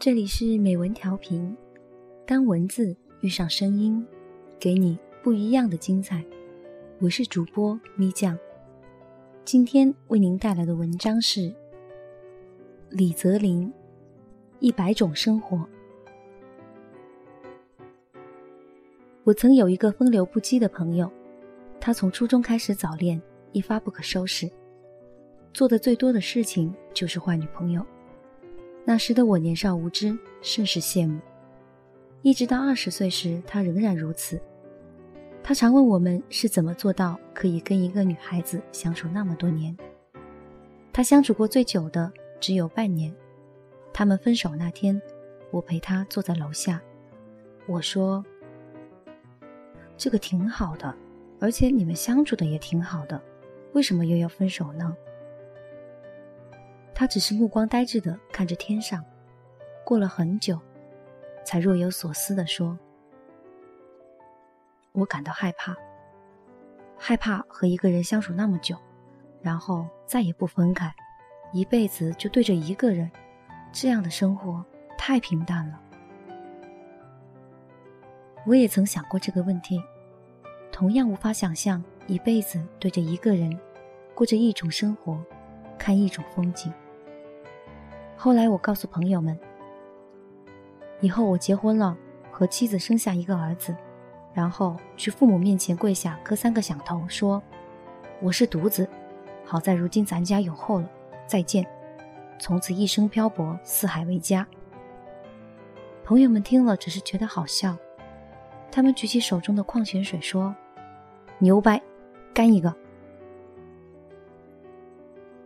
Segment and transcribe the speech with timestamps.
[0.00, 1.56] 这里是美文调频，
[2.24, 4.06] 当文字遇上声音，
[4.60, 6.24] 给你不一样的精彩。
[7.00, 8.38] 我是主播咪酱，
[9.44, 11.52] 今天为您带来的文章是
[12.90, 13.66] 李泽林
[14.60, 15.56] 《一百种生活》。
[19.24, 21.10] 我曾有一个风流不羁的朋友，
[21.80, 23.20] 他从初中开始早恋，
[23.50, 24.48] 一发不可收拾，
[25.52, 27.84] 做的最多的事情就是换女朋友。
[28.88, 31.20] 那时的我年少无知，甚是羡慕。
[32.22, 34.40] 一直到二十岁时，他仍然如此。
[35.42, 39.76] 他常问我们是怎么做到可以跟一个女孩子相处那么多年。
[40.90, 43.14] 他相处过最久的只有半年。
[43.92, 44.98] 他们分手那天，
[45.50, 46.80] 我陪他坐在楼下，
[47.66, 48.24] 我说
[49.98, 50.96] ：“这个挺好的，
[51.40, 53.20] 而且你们相处的也挺好的，
[53.74, 54.96] 为什么又要分手呢？”
[56.98, 59.04] 他只是目光呆滞的看着天上，
[59.84, 60.58] 过了很久，
[61.44, 62.76] 才若有所思的说
[64.90, 65.76] ：“我感到害怕，
[66.96, 68.76] 害怕和一个人相处那么久，
[69.40, 70.92] 然后再也不分开，
[71.52, 73.08] 一辈子就对着一个人，
[73.70, 75.80] 这样的生活太平淡了。”
[78.44, 79.80] 我也曾想过这个问题，
[80.72, 83.56] 同样无法想象一辈子对着一个人，
[84.16, 85.22] 过着一种生活，
[85.78, 86.72] 看一种风景。
[88.20, 89.38] 后来我告诉朋友们，
[91.00, 91.96] 以后我结婚了，
[92.32, 93.72] 和妻子生下一个儿子，
[94.34, 97.40] 然后去父母面前跪下磕三个响头，说
[98.20, 98.88] 我是独子，
[99.44, 100.90] 好在如今咱家有后了，
[101.28, 101.64] 再见，
[102.40, 104.44] 从此一生漂泊，四海为家。
[106.04, 107.76] 朋友们听了只是觉得好笑，
[108.72, 110.52] 他们举起手中的矿泉水说
[111.38, 111.80] ：“牛掰，
[112.34, 112.74] 干一个。”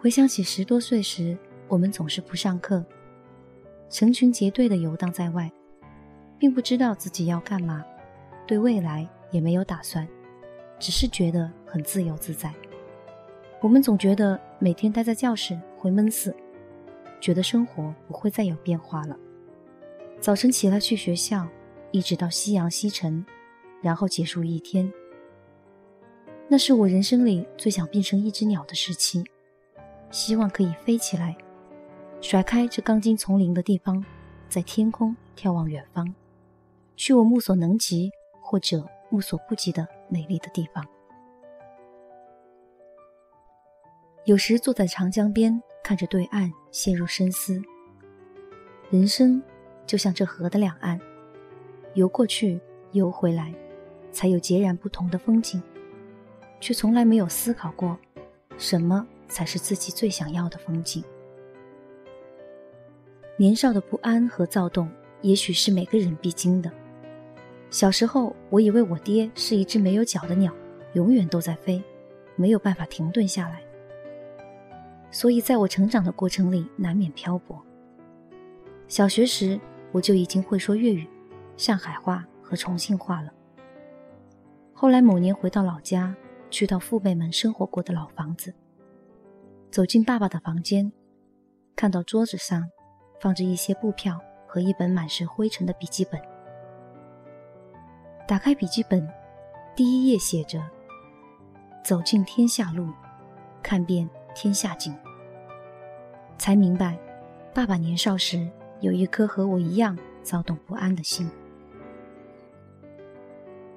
[0.00, 1.36] 回想起十多岁时。
[1.68, 2.84] 我们总是不上课，
[3.88, 5.50] 成群结队的游荡在外，
[6.38, 7.84] 并不知道自己要干嘛，
[8.46, 10.06] 对未来也没有打算，
[10.78, 12.52] 只是觉得很自由自在。
[13.60, 16.36] 我们总觉得每天待在教室会闷死，
[17.18, 19.16] 觉得生活不会再有变化了。
[20.20, 21.48] 早晨起来去学校，
[21.90, 23.24] 一直到夕阳西沉，
[23.80, 24.92] 然后结束一天。
[26.46, 29.24] 那是我人生里最想变成一只鸟的时期，
[30.10, 31.34] 希望可以飞起来。
[32.24, 34.02] 甩开这钢筋丛林的地方，
[34.48, 36.14] 在天空眺望远方，
[36.96, 40.82] 去我目所能及或者目所不及的美丽的地方。
[44.24, 47.60] 有时坐在长江边，看着对岸，陷入深思。
[48.88, 49.42] 人生
[49.86, 50.98] 就像这河的两岸，
[51.92, 52.58] 游过去，
[52.92, 53.52] 游回来，
[54.12, 55.62] 才有截然不同的风景，
[56.58, 57.98] 却从来没有思考过，
[58.56, 61.04] 什么才是自己最想要的风景。
[63.36, 64.88] 年少的不安和躁动，
[65.20, 66.70] 也许是每个人必经的。
[67.68, 70.54] 小时候，我以为我爹是一只没有脚的鸟，
[70.92, 71.82] 永远都在飞，
[72.36, 73.60] 没有办法停顿下来。
[75.10, 77.60] 所以，在我成长的过程里，难免漂泊。
[78.86, 79.58] 小学时，
[79.90, 81.04] 我就已经会说粤语、
[81.56, 83.32] 上海话和重庆话了。
[84.72, 86.14] 后来某年回到老家，
[86.50, 88.54] 去到父辈们生活过的老房子，
[89.72, 90.92] 走进爸爸的房间，
[91.74, 92.70] 看到桌子上。
[93.24, 96.20] 放着一些布票和一本满是灰尘的笔记本。
[98.28, 99.10] 打开笔记本，
[99.74, 100.62] 第一页写着
[101.82, 102.86] ：“走进天下路，
[103.62, 104.94] 看遍天下景。”
[106.36, 106.98] 才明白，
[107.54, 108.46] 爸爸年少时
[108.80, 111.26] 有一颗和我一样躁动不安的心。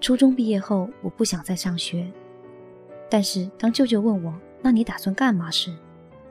[0.00, 2.10] 初中毕业后，我不想再上学，
[3.10, 4.34] 但是当舅舅问我
[4.64, 5.76] ：“那你打算干嘛？”时，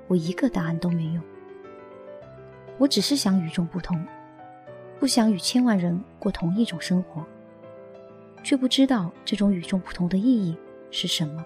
[0.08, 1.22] 我一个答案都没有。
[2.84, 4.06] 我只是想与众不同，
[5.00, 7.26] 不想与千万人过同一种生活，
[8.44, 10.58] 却不知道这种与众不同的意义
[10.92, 11.46] 是什么。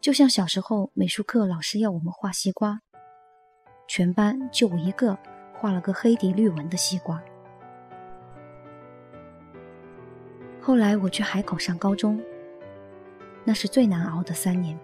[0.00, 2.80] 就像小时候美术课老师要我们画西瓜，
[3.86, 5.18] 全班就我一个
[5.52, 7.22] 画了个黑底绿纹的西瓜。
[10.58, 12.18] 后来我去海口上高中，
[13.44, 14.78] 那是最难熬的三年，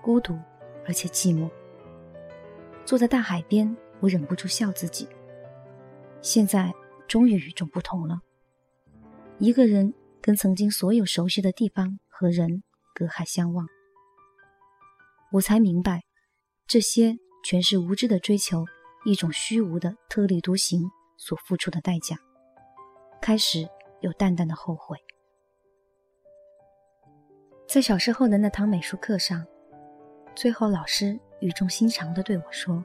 [0.00, 0.34] 孤独
[0.86, 1.50] 而且寂寞，
[2.86, 3.76] 坐在大海边。
[4.00, 5.08] 我忍不住笑自己。
[6.20, 6.72] 现在
[7.06, 8.20] 终于与众不同了，
[9.38, 12.62] 一个人跟曾经所有熟悉的地方和人
[12.94, 13.66] 隔海相望。
[15.32, 16.02] 我才明白，
[16.66, 18.64] 这些全是无知的追求，
[19.04, 22.16] 一种虚无的特立独行所付出的代价。
[23.20, 23.68] 开始
[24.00, 24.96] 有淡淡的后悔。
[27.68, 29.46] 在小时候的那堂美术课上，
[30.34, 32.84] 最后老师语重心长地对我说。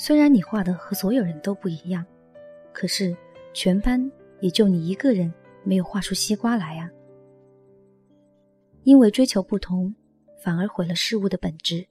[0.00, 2.06] 虽然你画的和所有人都不一样，
[2.72, 3.14] 可是
[3.52, 4.10] 全班
[4.40, 5.34] 也就你一个人
[5.64, 6.88] 没有画出西瓜来呀。
[8.84, 9.92] 因为追求不同，
[10.40, 11.84] 反而毁了事物的本质，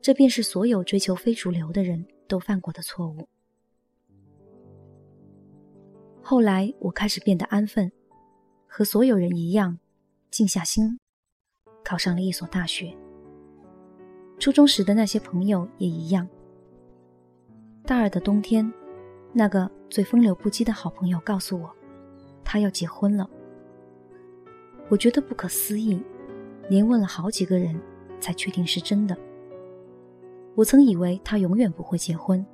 [0.00, 3.28] 这便是所有追求非主流的人都犯过的错误。
[6.20, 7.92] 后来我开始变得安分，
[8.66, 9.78] 和所有人一样，
[10.28, 10.98] 静下心，
[11.84, 12.92] 考上了一所大学。
[14.40, 16.28] 初中时的那些朋友也一样。
[17.84, 18.72] 大二的冬天，
[19.32, 21.68] 那个最风流不羁的好朋友告诉我，
[22.44, 23.28] 他要结婚了。
[24.88, 26.00] 我觉得不可思议，
[26.68, 27.78] 连问了好几个人，
[28.20, 29.16] 才确定是真的。
[30.54, 32.44] 我曾以为他永远不会结婚，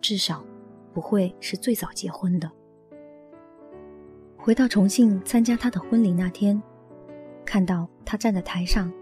[0.00, 0.44] 至少
[0.92, 2.50] 不会是最早结婚的。
[4.36, 6.62] 回到重庆参加他的婚礼那天，
[7.44, 8.92] 看到他站在台上，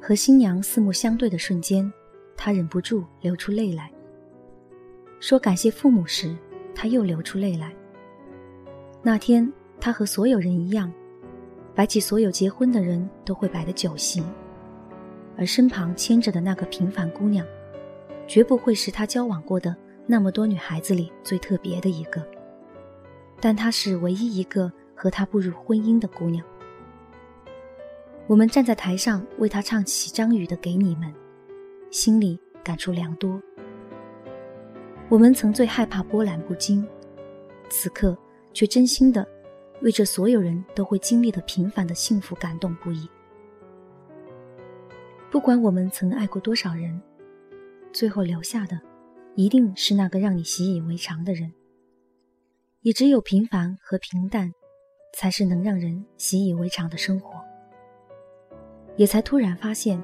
[0.00, 1.92] 和新娘四目相对的瞬间，
[2.36, 3.92] 他忍不住流出泪来。
[5.20, 6.36] 说感谢父母时，
[6.74, 7.72] 他又流出泪来。
[9.02, 9.50] 那天，
[9.80, 10.92] 他和所有人一样，
[11.74, 14.22] 摆起所有结婚的人都会摆的酒席，
[15.36, 17.46] 而身旁牵着的那个平凡姑娘，
[18.26, 19.74] 绝不会是他交往过的
[20.06, 22.24] 那么多女孩子里最特别的一个。
[23.40, 26.44] 但她是唯一一个和他步入婚姻的姑娘。
[28.26, 31.08] 我们站在台上为他唱起张宇的《给你们》，
[31.90, 33.40] 心里感触良多。
[35.10, 36.86] 我们曾最害怕波澜不惊，
[37.70, 38.16] 此刻
[38.52, 39.26] 却真心的
[39.80, 43.08] 为这所有人都会经历的平凡的幸福感动不已。
[45.30, 47.00] 不管我们曾爱过多少人，
[47.90, 48.78] 最后留下的，
[49.34, 51.50] 一定是那个让你习以为常的人。
[52.82, 54.52] 也只有平凡和平淡，
[55.14, 57.42] 才是能让人习以为常的生活。
[58.96, 60.02] 也才突然发现，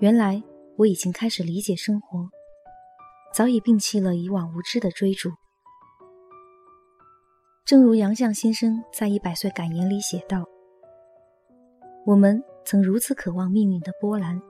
[0.00, 0.42] 原来
[0.76, 2.28] 我已经开始理解生活，
[3.32, 5.30] 早已摒弃了以往无知的追逐。
[7.64, 10.44] 正如杨绛先生在《一百岁感言》里写道
[12.04, 14.42] ：“我们曾如此渴望命运的波澜，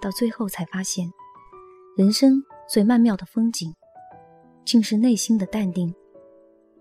[0.00, 1.10] 到最后才发现，
[1.96, 3.74] 人生最曼妙的风景，
[4.64, 5.94] 竟是内心的淡定。”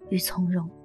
[0.10, 0.78] 与从容。